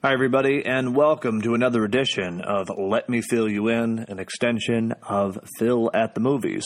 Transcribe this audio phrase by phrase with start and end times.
[0.00, 4.92] Hi, everybody, and welcome to another edition of Let Me Phil You In, an extension
[5.02, 6.64] of Phil at the Movies.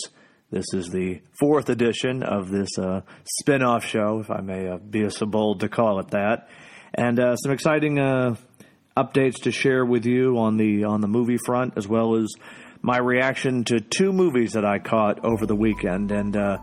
[0.50, 3.00] This is the fourth edition of this uh,
[3.40, 6.48] spin off show, if I may uh, be so bold to call it that.
[6.94, 8.36] And uh, some exciting uh,
[8.96, 12.32] updates to share with you on the, on the movie front, as well as
[12.82, 16.10] my reaction to two movies that I caught over the weekend.
[16.10, 16.58] And uh,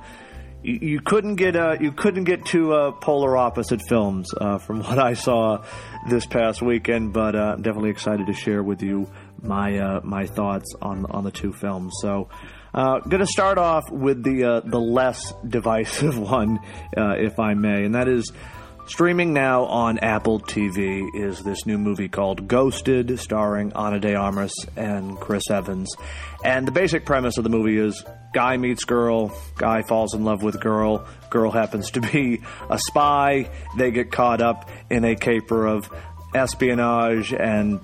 [0.61, 4.99] you, couldn't get uh, you couldn't get two uh, polar opposite films uh, from what
[4.99, 5.63] I saw
[6.09, 9.09] this past weekend, but uh, I'm definitely excited to share with you
[9.41, 11.93] my uh, my thoughts on on the two films.
[12.01, 12.29] So.
[12.71, 16.59] Uh, going to start off with the the less divisive one,
[16.95, 18.31] if I may, and that is
[18.89, 21.07] streaming now on Apple TV.
[21.13, 25.95] Is this new movie called Ghosted, starring Ana de Armas and Chris Evans?
[26.43, 28.03] And the basic premise of the movie is
[28.33, 33.49] guy meets girl, guy falls in love with girl, girl happens to be a spy.
[33.77, 35.89] They get caught up in a caper of
[36.33, 37.79] espionage and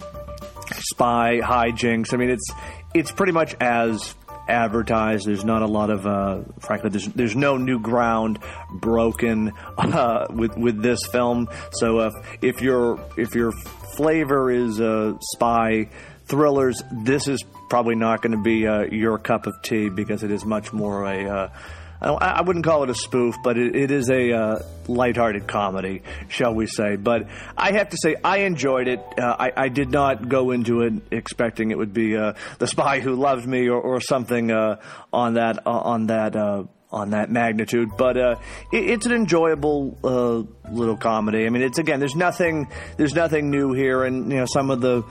[0.71, 2.13] spy hijinks.
[2.13, 2.51] I mean, it's
[2.95, 4.15] it's pretty much as
[4.47, 5.25] advertised.
[5.25, 8.39] There's not a lot of, uh, frankly, there's there's no new ground
[8.71, 11.49] broken uh, with with this film.
[11.73, 13.51] So if if your if your
[13.95, 15.89] flavor is uh, spy
[16.25, 20.31] thrillers, this is probably not going to be uh, your cup of tea because it
[20.31, 21.51] is much more a.
[22.01, 26.01] I, I wouldn't call it a spoof, but it, it is a uh, lighthearted comedy,
[26.27, 26.95] shall we say.
[26.95, 28.99] But I have to say, I enjoyed it.
[29.17, 32.99] Uh, I, I, did not go into it expecting it would be uh, The Spy
[32.99, 37.29] Who Loved Me or, or something uh, on that uh, on that uh, on that
[37.29, 37.89] magnitude.
[37.97, 38.35] But uh,
[38.71, 41.45] it, it's an enjoyable uh, little comedy.
[41.45, 44.81] I mean, it's again, there's nothing, there's nothing new here, and you know, some of
[44.81, 45.03] the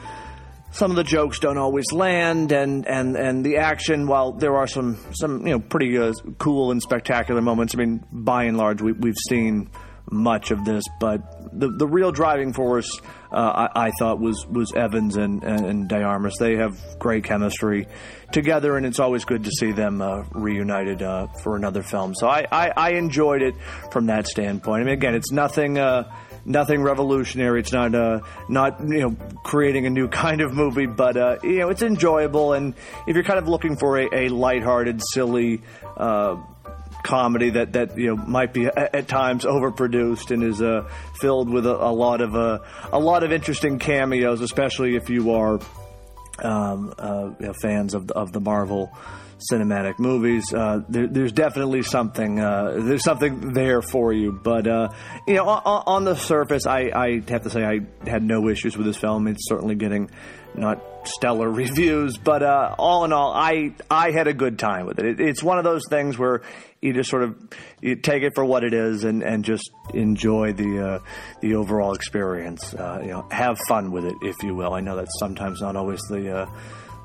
[0.75, 4.67] some of the jokes don't always land, and, and, and the action, while there are
[4.67, 8.83] some, some you know pretty uh, cool and spectacular moments, I mean, by and large,
[8.83, 9.71] we, we've seen
[10.11, 11.21] much of this, but
[11.59, 13.01] the the real driving force
[13.33, 17.89] uh, I, I, thought was was Evans and, and, and They have great chemistry
[18.33, 22.15] together, and it's always good to see them uh, reunited uh, for another film.
[22.15, 23.55] So I, I, I, enjoyed it
[23.91, 24.83] from that standpoint.
[24.83, 26.13] I mean, again, it's nothing uh,
[26.45, 27.61] nothing revolutionary.
[27.61, 31.59] It's not uh, not you know creating a new kind of movie, but uh, you
[31.59, 32.53] know it's enjoyable.
[32.53, 32.75] And
[33.07, 35.63] if you're kind of looking for a, a lighthearted, silly.
[35.97, 36.37] Uh,
[37.03, 40.89] comedy that, that you know might be at, times overproduced and is uh,
[41.21, 42.61] filled with a, a lot of uh,
[42.93, 45.61] a lot of interesting cameos, especially if you are
[46.39, 48.91] um, uh, you know, fans of of the Marvel
[49.51, 50.53] cinematic movies.
[50.53, 54.33] Uh, there, there's definitely something uh, there's something there for you.
[54.33, 54.89] But uh,
[55.27, 58.77] you know, on, on, the surface, I, I have to say I had no issues
[58.77, 59.27] with this film.
[59.29, 60.11] It's certainly getting
[60.55, 64.99] not stellar reviews, but uh, all in all, I I had a good time with
[64.99, 65.07] it.
[65.07, 65.21] it.
[65.21, 66.43] It's one of those things where
[66.81, 67.37] you just sort of
[67.81, 70.99] you take it for what it is and, and just enjoy the uh,
[71.41, 72.75] the overall experience.
[72.75, 74.75] Uh, you know, have fun with it, if you will.
[74.75, 76.49] I know that's sometimes not always the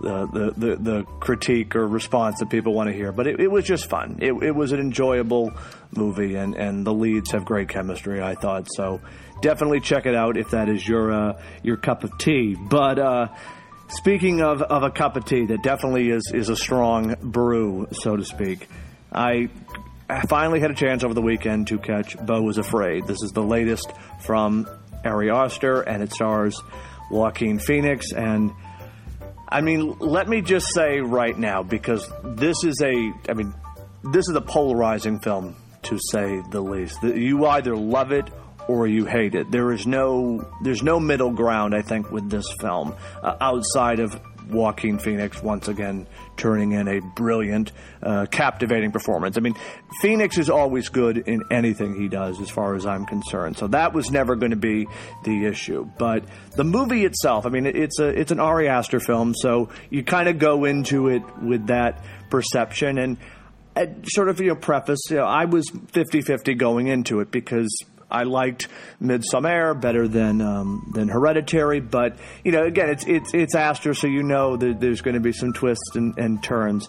[0.02, 3.12] the, the, the, critique or response that people want to hear.
[3.12, 4.20] But it, it was just fun.
[4.22, 5.52] It, it, was an enjoyable
[5.96, 8.68] movie, and, and the leads have great chemistry, I thought.
[8.74, 9.02] So
[9.42, 12.56] definitely check it out if that is your, uh, your cup of tea.
[12.56, 13.28] But uh,
[13.90, 18.16] speaking of, of a cup of tea that definitely is, is a strong brew, so
[18.16, 18.68] to speak,
[19.12, 19.50] I
[20.28, 23.06] finally had a chance over the weekend to catch Beau is Afraid.
[23.06, 24.68] This is the latest from
[25.04, 26.62] Ari Aster, and it stars
[27.12, 28.52] Joaquin Phoenix and
[29.52, 33.54] I mean, let me just say right now, because this is a, I mean,
[34.04, 37.02] this is a polarizing film, to say the least.
[37.02, 38.30] You either love it
[38.68, 39.50] or you hate it.
[39.50, 42.94] There is no, there's no middle ground, I think, with this film,
[43.24, 47.72] uh, outside of Joaquin Phoenix once again turning in a brilliant,
[48.02, 49.38] uh, captivating performance.
[49.38, 49.56] I mean,
[50.02, 53.58] Phoenix is always good in anything he does, as far as I'm concerned.
[53.58, 54.88] So that was never going to be
[55.24, 55.90] the issue.
[55.98, 56.24] But
[56.56, 60.30] the movie itself, I mean, it's a it's an Ari Aster film, so you kind
[60.30, 63.18] of go into it with that perception and.
[63.76, 67.30] Uh, sort of, you know, preface, you know, I was 50 50 going into it
[67.30, 67.70] because
[68.12, 68.68] I liked
[69.02, 74.08] Midsommar better than um, than Hereditary, but you know, again, it's it's it's Aster, so
[74.08, 76.88] you know that there's going to be some twists and, and turns.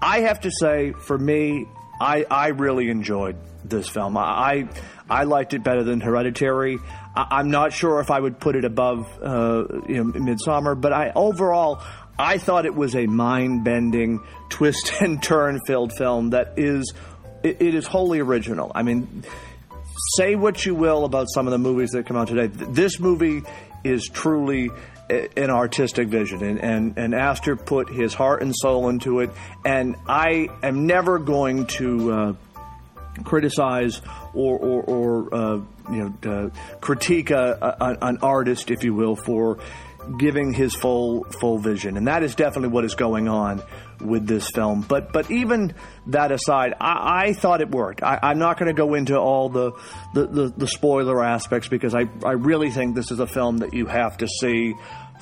[0.00, 1.66] I have to say, for me,
[2.00, 4.16] I I really enjoyed this film.
[4.16, 4.68] I
[5.08, 6.78] I liked it better than Hereditary.
[7.14, 10.92] I, am not sure if I would put it above uh, you know Midsommar, but
[10.92, 11.82] I overall
[12.18, 16.92] I thought it was a mind bending, twist and turn filled film that is
[17.42, 18.72] it, it is wholly original.
[18.74, 19.24] I mean
[20.16, 22.46] say what you will about some of the movies that come out today.
[22.46, 23.42] This movie
[23.82, 24.70] is truly
[25.10, 29.30] an artistic vision, and, and, and Aster put his heart and soul into it.
[29.64, 32.32] And I am never going to uh,
[33.22, 34.00] criticize
[34.32, 35.60] or, or, or uh,
[35.90, 39.58] you know, uh, critique a, a, an artist, if you will, for
[40.18, 43.62] giving his full full vision, and that is definitely what is going on
[44.00, 44.82] with this film.
[44.82, 45.74] But but even
[46.08, 48.02] that aside, I, I thought it worked.
[48.02, 49.72] I, am not going to go into all the,
[50.14, 53.74] the, the, the spoiler aspects because I, I really think this is a film that
[53.74, 54.74] you have to see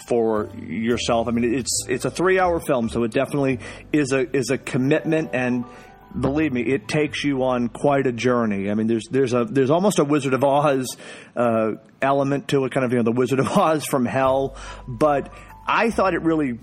[0.08, 1.29] for yourself.
[1.29, 3.61] I mean, it's it's a three hour film, so it definitely
[3.93, 5.64] is a is a commitment and
[6.19, 8.70] believe me, it takes you on quite a journey.
[8.70, 10.97] I mean, there's there's a there's almost a Wizard of Oz
[11.37, 14.56] uh, element to it, kind of you know the Wizard of Oz from hell.
[14.87, 15.32] But
[15.67, 16.59] I thought it really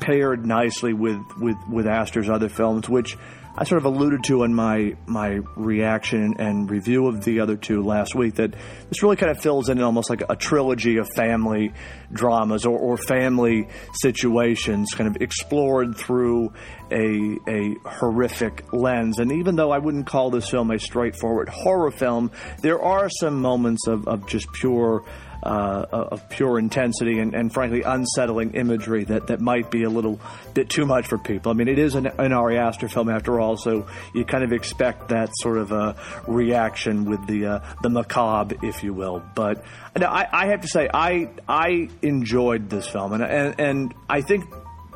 [0.00, 3.16] paired nicely with with with Aster's other films, which
[3.56, 7.82] I sort of alluded to in my my reaction and review of the other two
[7.82, 8.52] last week that
[8.88, 11.72] this really kind of fills in almost like a trilogy of family
[12.12, 13.68] dramas or, or family
[14.00, 16.52] situations, kind of explored through
[16.92, 19.18] a a horrific lens.
[19.18, 22.30] And even though I wouldn't call this film a straightforward horror film,
[22.62, 25.04] there are some moments of, of just pure
[25.42, 30.20] uh, of pure intensity and, and, frankly unsettling imagery that, that might be a little
[30.54, 31.50] bit too much for people.
[31.50, 34.52] I mean, it is an, an Ari Aster film after all, so you kind of
[34.52, 35.96] expect that sort of a
[36.26, 39.22] reaction with the uh, the macabre, if you will.
[39.34, 39.64] But
[39.96, 44.44] I, I have to say, I I enjoyed this film, and and, and I think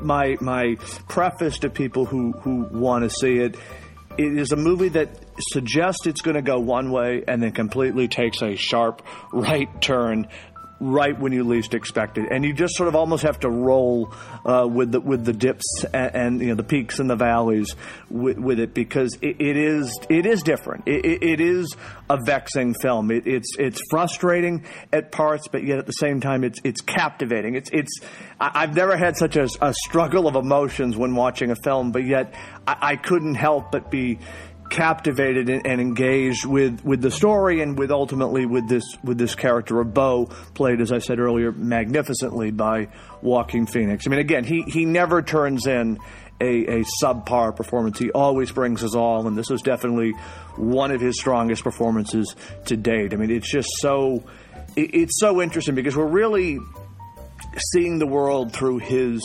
[0.00, 0.76] my my
[1.08, 3.56] preface to people who who want to see it
[4.16, 5.08] it is a movie that
[5.38, 9.02] suggests it's going to go one way and then completely takes a sharp
[9.32, 10.28] right turn
[10.80, 14.12] right when you least expect it, and you just sort of almost have to roll
[14.44, 17.74] uh, with the with the dips and, and, you know the peaks and the valleys
[18.10, 20.84] with, with it because it, it is it is different.
[20.86, 21.74] It, it, it is
[22.10, 23.10] a vexing film.
[23.10, 27.54] it's it's frustrating at parts, but yet at the same time it's it's captivating.
[27.54, 28.00] It's it's
[28.40, 32.34] I've never had such a, a struggle of emotions when watching a film, but yet
[32.66, 34.18] I, I couldn't help but be
[34.70, 39.80] captivated and, engaged with, with the story and with ultimately with this with this character
[39.80, 42.88] of Beau, played as I said earlier, magnificently by
[43.22, 44.06] Joaquin Phoenix.
[44.06, 45.98] I mean, again, he he never turns in
[46.40, 47.98] a, a subpar performance.
[47.98, 50.12] He always brings us all, and this was definitely
[50.56, 52.34] one of his strongest performances
[52.66, 53.12] to date.
[53.12, 54.24] I mean, it's just so
[54.76, 56.58] it, it's so interesting because we're really
[57.72, 59.20] seeing the world through his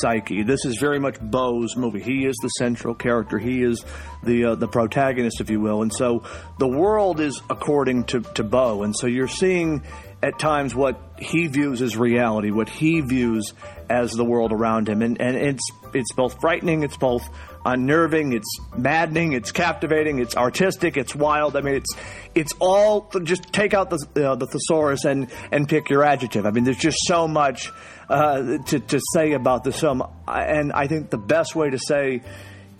[0.00, 0.42] psyche.
[0.42, 2.00] This is very much Beau's movie.
[2.00, 3.38] He is the central character.
[3.38, 3.84] He is
[4.22, 5.82] the uh, the protagonist, if you will.
[5.82, 6.24] And so
[6.58, 8.82] the world is according to, to Bo.
[8.82, 9.82] And so you're seeing
[10.22, 13.52] at times what he views as reality, what he views
[13.88, 15.02] as the world around him.
[15.02, 17.28] And, and it's, it's both frightening, it's both
[17.64, 21.56] unnerving, it's maddening, it's captivating, it's artistic, it's wild.
[21.56, 21.96] I mean, it's,
[22.34, 26.46] it's all, just take out the, uh, the thesaurus and, and pick your adjective.
[26.46, 27.70] I mean, there's just so much
[28.08, 30.02] uh, to, to say about this film.
[30.26, 32.22] And I think the best way to say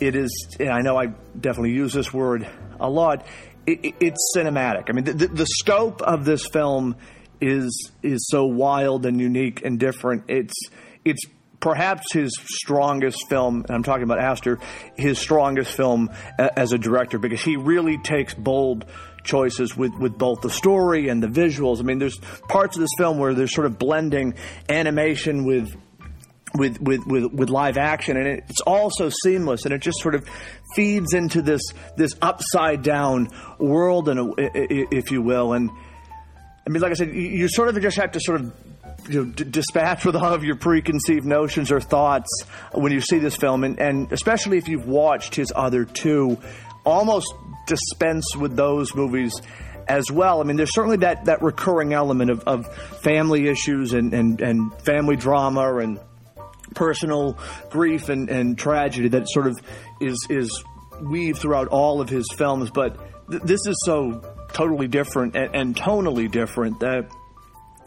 [0.00, 1.06] it is, and I know I
[1.38, 2.48] definitely use this word
[2.80, 3.26] a lot,
[3.66, 4.88] it, it's cinematic.
[4.88, 6.96] I mean, the, the, scope of this film
[7.40, 10.24] is is so wild and unique and different.
[10.28, 10.54] It's
[11.04, 11.22] it's
[11.60, 14.58] perhaps his strongest film, and I'm talking about Aster,
[14.96, 18.84] his strongest film as a director because he really takes bold
[19.24, 21.80] choices with, with both the story and the visuals.
[21.80, 22.18] I mean, there's
[22.48, 24.34] parts of this film where they're sort of blending
[24.68, 25.74] animation with
[26.54, 30.14] with, with, with, with live action and it's all so seamless and it just sort
[30.14, 30.26] of
[30.74, 31.60] feeds into this
[31.94, 33.28] this upside down
[33.58, 35.70] world and if you will and
[36.66, 38.54] I mean like I said you sort of just have to sort of
[39.08, 42.28] you know, d- dispatch with all of your preconceived notions or thoughts
[42.72, 46.38] when you see this film and, and especially if you've watched his other two
[46.84, 47.34] almost
[47.66, 49.32] dispense with those movies
[49.88, 50.40] as well.
[50.40, 52.72] I mean, there's certainly that, that recurring element of, of
[53.02, 55.98] family issues and, and, and family drama and
[56.74, 57.38] personal
[57.70, 59.58] grief and, and tragedy that sort of
[60.00, 60.64] is, is
[61.00, 62.70] weaved throughout all of his films.
[62.70, 62.98] But
[63.30, 64.22] th- this is so
[64.52, 67.10] totally different and, and tonally different that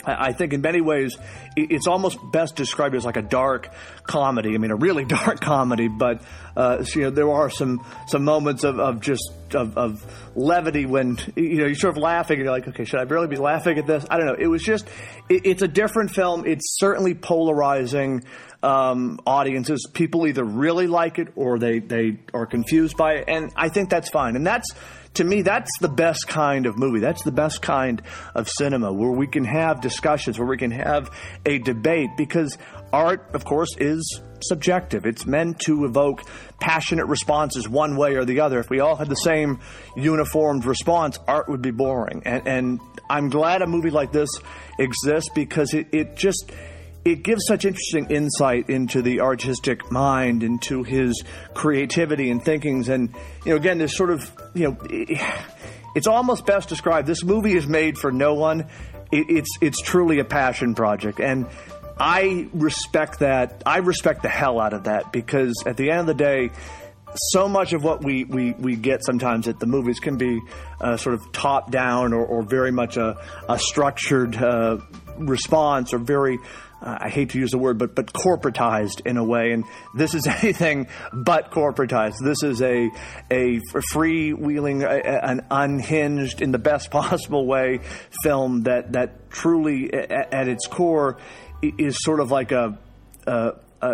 [0.05, 1.17] I think in many ways
[1.55, 3.71] it's almost best described as like a dark
[4.03, 4.55] comedy.
[4.55, 6.21] I mean, a really dark comedy, but
[6.55, 11.17] uh, you know there are some some moments of, of just of, of, levity when
[11.35, 13.77] you know you're sort of laughing and you're like, okay, should I really be laughing
[13.77, 14.05] at this?
[14.09, 14.35] I don't know.
[14.37, 14.87] It was just
[15.29, 16.45] it, it's a different film.
[16.45, 18.23] It's certainly polarizing
[18.63, 19.87] um, audiences.
[19.93, 23.89] People either really like it or they they are confused by it, and I think
[23.89, 24.35] that's fine.
[24.35, 24.73] And that's
[25.15, 26.99] to me, that's the best kind of movie.
[26.99, 28.01] That's the best kind
[28.33, 31.11] of cinema where we can have discussions, where we can have
[31.45, 32.57] a debate because
[32.93, 35.05] art, of course, is subjective.
[35.05, 36.23] It's meant to evoke
[36.59, 38.59] passionate responses one way or the other.
[38.59, 39.59] If we all had the same
[39.95, 42.23] uniformed response, art would be boring.
[42.25, 44.29] And, and I'm glad a movie like this
[44.79, 46.51] exists because it, it just
[47.03, 52.89] it gives such interesting insight into the artistic mind, into his creativity and thinkings.
[52.89, 53.13] And,
[53.45, 54.77] you know, again, there's sort of, you know,
[55.95, 57.07] it's almost best described.
[57.07, 58.67] This movie is made for no one.
[59.11, 61.19] it's, it's truly a passion project.
[61.19, 61.47] And
[61.99, 63.63] I respect that.
[63.65, 66.49] I respect the hell out of that because at the end of the day,
[67.15, 70.39] so much of what we, we, we get sometimes at the movies can be
[70.79, 73.17] uh, sort of top down or, or very much a,
[73.49, 74.77] a structured uh,
[75.17, 76.39] response or very
[76.81, 79.63] uh, I hate to use the word, but but corporatized in a way, and
[79.95, 82.15] this is anything but corporatized.
[82.23, 82.89] This is a
[83.29, 83.59] a
[83.93, 87.79] freewheeling, an unhinged, in the best possible way,
[88.23, 91.17] film that that truly, at its core,
[91.61, 92.77] is sort of like a.
[93.27, 93.87] a, a,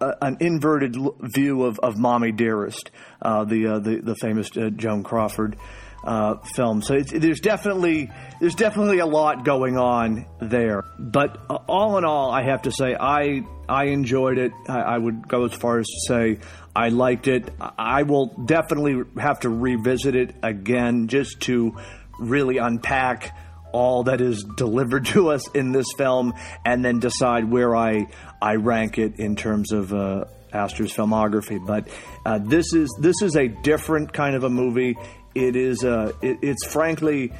[0.00, 0.94] a an inverted
[1.34, 2.90] view of, of "Mommy Dearest,"
[3.22, 5.56] uh, the, uh, the the famous uh, Joan Crawford
[6.04, 6.82] uh, film.
[6.82, 10.84] So there's definitely there's definitely a lot going on there.
[10.98, 14.52] But uh, all in all, I have to say I I enjoyed it.
[14.68, 16.38] I, I, would go as far as to say
[16.74, 17.52] I liked it.
[17.78, 21.76] I will definitely have to revisit it again just to
[22.18, 23.36] really unpack
[23.72, 28.06] all that is delivered to us in this film, and then decide where I
[28.40, 29.92] I rank it in terms of.
[29.92, 31.86] Uh, Aster's filmography, but
[32.26, 34.96] uh, this is this is a different kind of a movie.
[35.34, 37.32] It is uh, it, it's frankly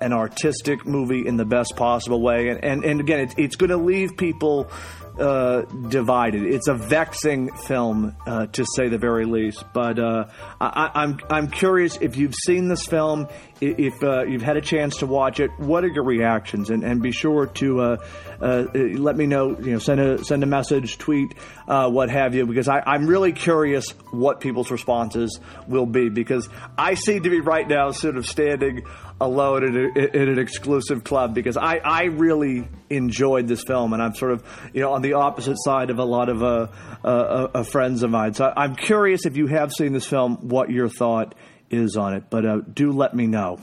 [0.00, 3.70] an artistic movie in the best possible way, and and, and again, it, it's going
[3.70, 4.70] to leave people
[5.18, 6.42] uh, divided.
[6.44, 9.64] It's a vexing film, uh, to say the very least.
[9.72, 10.26] But uh,
[10.60, 13.28] I, am I'm, I'm curious if you've seen this film,
[13.60, 15.50] if uh, you've had a chance to watch it.
[15.58, 16.70] What are your reactions?
[16.70, 17.96] And, and be sure to uh,
[18.40, 19.58] uh, let me know.
[19.58, 21.34] You know, send a send a message, tweet,
[21.66, 26.08] what have you, because I, I'm really curious what people's responses will be.
[26.08, 28.86] Because I seem to be right now sort of standing
[29.20, 34.32] alone in, an exclusive club because I, I really enjoyed this film and I'm sort
[34.32, 36.68] of you know on the opposite side of a lot of uh,
[37.04, 37.08] uh,
[37.54, 38.34] uh, friends of mine.
[38.34, 41.34] So I'm curious if you have seen this film, what your thought
[41.70, 42.24] is on it.
[42.30, 43.58] But uh, do let me know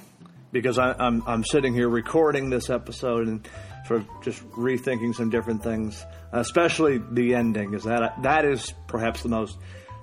[0.52, 3.48] because I, I'm I'm sitting here recording this episode and
[3.88, 7.74] sort of just rethinking some different things, especially the ending.
[7.74, 9.58] Is that that is perhaps the most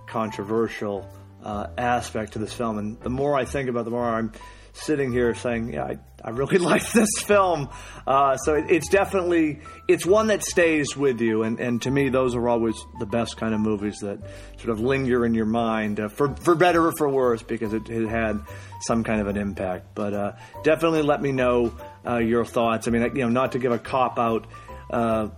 [0.06, 1.08] controversial
[1.42, 4.32] uh, aspect to this film, and the more I think about, it, the more I'm
[4.72, 7.68] sitting here saying, yeah, I, I really like this film.
[8.06, 11.42] Uh, so it, it's definitely, it's one that stays with you.
[11.42, 14.18] And, and to me, those are always the best kind of movies that
[14.58, 17.88] sort of linger in your mind uh, for, for better or for worse because it,
[17.88, 18.40] it had
[18.80, 19.94] some kind of an impact.
[19.94, 21.76] But uh, definitely let me know
[22.06, 22.88] uh, your thoughts.
[22.88, 24.46] I mean, you know, not to give a cop out
[24.90, 25.28] uh,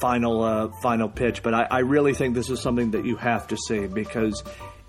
[0.00, 3.46] final uh, final pitch, but I, I, really think this is something that you have
[3.48, 4.42] to see because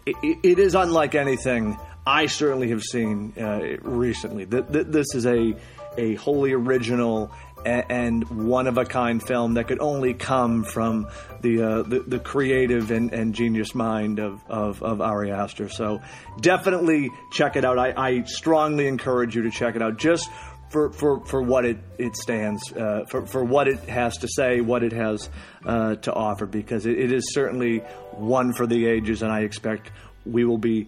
[0.06, 4.46] it, it is unlike anything I certainly have seen uh, recently.
[4.46, 5.56] Th- th- this is a
[5.98, 7.32] a wholly original
[7.66, 11.08] and one of a kind film that could only come from
[11.42, 15.68] the uh, the, the, creative and, and, genius mind of, of, of Ari Aster.
[15.70, 16.02] So
[16.40, 17.80] definitely check it out.
[17.80, 20.30] I, I, strongly encourage you to check it out just
[20.70, 24.62] for, for, for what it, it stands, uh, for, for what it has to say,
[24.62, 25.30] what it has
[25.66, 27.80] uh, to offer, because it, it is certainly
[28.12, 29.92] one for the ages, and I expect
[30.26, 30.88] we will be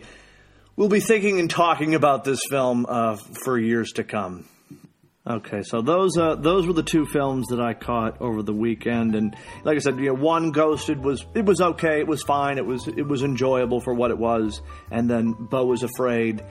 [0.77, 4.47] we'll be thinking and talking about this film uh, for years to come.
[5.29, 9.13] Okay, so those uh, those were the two films that I caught over the weekend,
[9.13, 12.57] and like I said, you know, one Ghosted was it was okay, it was fine,
[12.57, 16.45] it was it was enjoyable for what it was, and then Beau was Afraid,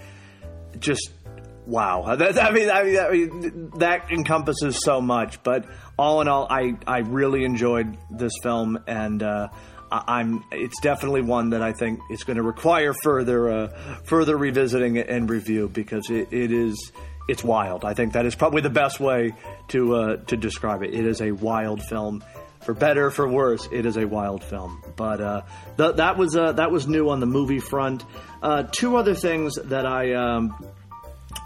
[0.78, 1.10] just
[1.64, 2.16] wow.
[2.16, 5.64] That, I, mean, I, mean, I mean, that encompasses so much, but
[5.98, 9.48] all in all, I I really enjoyed this film, and uh,
[9.90, 10.44] I'm.
[10.50, 13.68] It's definitely one that I think is going to require further uh,
[14.04, 16.92] further revisiting and review because it, it is
[17.28, 17.84] it's wild.
[17.84, 19.34] I think that is probably the best way
[19.68, 20.94] to uh, to describe it.
[20.94, 22.24] It is a wild film.
[22.64, 24.82] For better, or for worse, it is a wild film.
[24.96, 25.42] But uh,
[25.76, 28.04] th- that was uh, that was new on the movie front.
[28.42, 30.56] Uh, two other things that I um,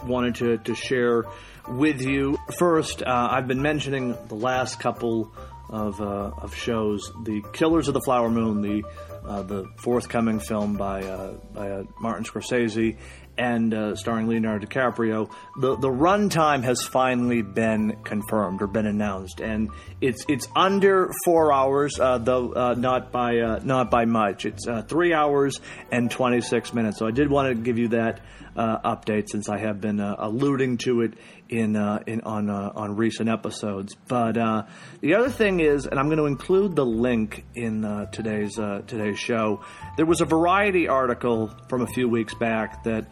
[0.05, 1.25] wanted to, to share
[1.69, 2.39] with you.
[2.59, 5.33] First, uh, I've been mentioning the last couple
[5.71, 7.11] of, uh, of shows.
[7.25, 8.85] The Killers of the Flower Moon, the
[9.25, 12.97] uh, the forthcoming film by uh, by uh, Martin Scorsese
[13.37, 15.31] and uh, starring Leonardo DiCaprio.
[15.61, 21.53] The the runtime has finally been confirmed or been announced, and it's it's under four
[21.53, 24.47] hours, uh, though not by not by much.
[24.47, 25.61] It's three hours
[25.93, 26.99] and twenty six minutes.
[26.99, 28.21] So I did want to give you that
[28.57, 31.15] update since I have been alluding to it
[31.51, 33.95] in, uh, in on uh, on recent episodes.
[34.09, 34.63] But uh,
[35.01, 38.83] the other thing is, and I'm going to include the link in uh, today's uh,
[38.87, 39.63] today's show.
[39.97, 43.07] There was a Variety article from a few weeks back that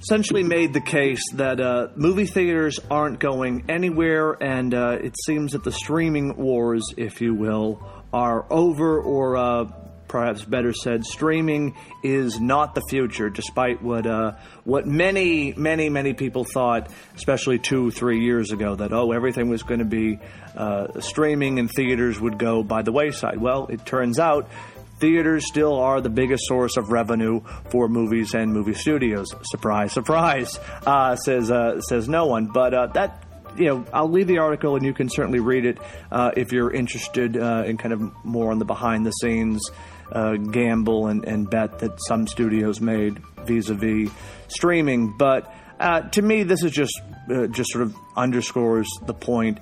[0.00, 5.64] essentially made the case that uh, movie theaters aren't going anywhere, and it seems that
[5.64, 9.36] the streaming wars, if you will, are over, or
[10.08, 14.32] perhaps better said, streaming is not the future, despite what uh,
[14.64, 19.62] what many, many, many people thought, especially two, three years ago, that oh, everything was
[19.62, 20.18] going to be
[20.56, 23.38] uh, streaming and theaters would go by the wayside.
[23.38, 24.48] Well, it turns out
[24.98, 29.28] theaters still are the biggest source of revenue for movies and movie studios.
[29.42, 32.46] Surprise, surprise, uh, says uh, says no one.
[32.46, 33.24] But uh, that
[33.56, 35.78] you know, I'll leave the article and you can certainly read it
[36.10, 39.60] uh, if you're interested uh, in kind of more on the behind the scenes
[40.12, 44.10] uh, gamble and, and, bet that some studios made vis-a-vis
[44.48, 45.16] streaming.
[45.16, 45.52] But
[46.12, 47.00] to me, this is just
[47.50, 49.58] just sort of underscores the point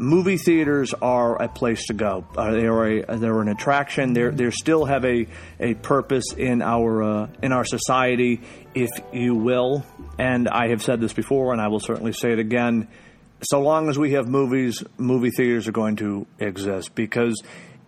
[0.00, 2.24] movie theaters are a place to go.
[2.36, 4.14] Uh, they are a they're an attraction.
[4.14, 5.26] They they still have a,
[5.60, 8.40] a purpose in our uh, in our society,
[8.74, 9.84] if you will.
[10.18, 12.88] And I have said this before, and I will certainly say it again.
[13.42, 17.42] So long as we have movies, movie theaters are going to exist because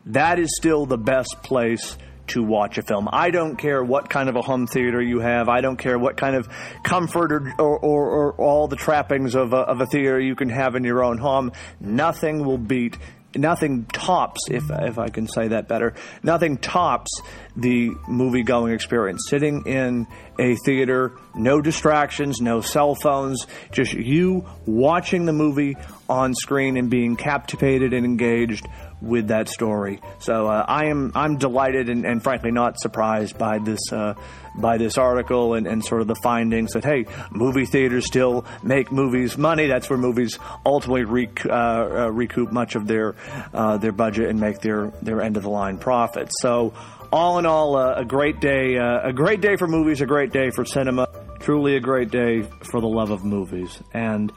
[0.07, 1.97] that is still the best place
[2.29, 3.09] to watch a film.
[3.13, 5.49] I don't care what kind of a home theater you have.
[5.49, 6.49] I don't care what kind of
[6.83, 10.49] comfort or, or, or, or all the trappings of a, of a theater you can
[10.49, 11.53] have in your own home.
[11.81, 12.97] Nothing will beat
[13.35, 17.11] nothing tops, if if I can say that better, nothing tops
[17.57, 19.27] the movie going experience.
[19.29, 20.07] Sitting in
[20.39, 25.77] a theater, no distractions, no cell phones, just you watching the movie
[26.09, 28.67] on screen and being captivated and engaged
[29.03, 30.01] with that story.
[30.21, 34.15] So uh, I am I'm delighted and, and, frankly not surprised by this uh,
[34.57, 38.93] by this article and, and, sort of the findings that hey, movie theaters still make
[38.93, 39.67] movies money.
[39.67, 43.17] That's where movies ultimately rec- uh, uh recoup much of their
[43.53, 46.35] uh, their budget and make their their end of the line profits.
[46.41, 46.73] So
[47.13, 50.51] all in all, uh, a great day, a great day for movies, a great day
[50.51, 51.09] for cinema.
[51.41, 54.33] Truly a great day for the love of movies and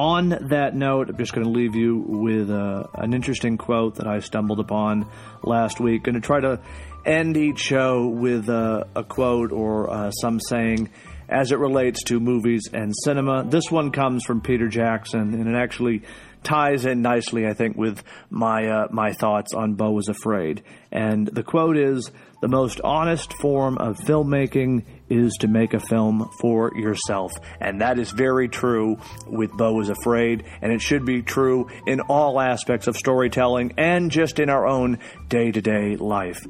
[0.00, 4.06] on that note, I'm just going to leave you with uh, an interesting quote that
[4.06, 5.06] I stumbled upon
[5.42, 6.04] last week.
[6.04, 6.58] Going to try to
[7.04, 10.88] end each show with uh, a quote or uh, some saying
[11.28, 13.44] as it relates to movies and cinema.
[13.44, 16.02] This one comes from Peter Jackson, and it actually
[16.42, 20.62] ties in nicely, I think, with my uh, my thoughts on Beau is Afraid.
[20.92, 26.30] And the quote is the most honest form of filmmaking is to make a film
[26.40, 27.32] for yourself.
[27.60, 32.00] And that is very true with Beau is Afraid, and it should be true in
[32.00, 34.98] all aspects of storytelling and just in our own
[35.28, 36.40] day to day life.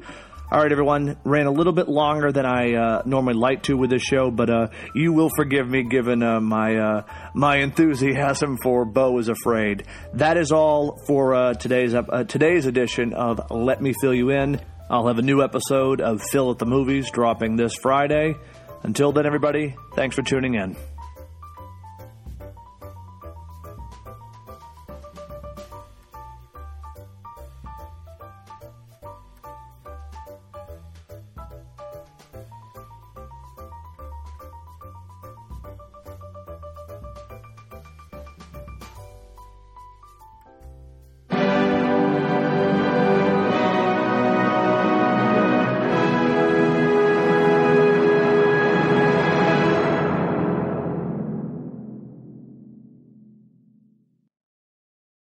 [0.51, 1.15] All right, everyone.
[1.23, 4.49] Ran a little bit longer than I uh, normally like to with this show, but
[4.49, 9.85] uh, you will forgive me given uh, my uh, my enthusiasm for Beau is Afraid.
[10.15, 14.59] That is all for uh, today's uh, today's edition of Let Me Phil You In.
[14.89, 18.35] I'll have a new episode of Phil at the Movies dropping this Friday.
[18.83, 20.75] Until then, everybody, thanks for tuning in.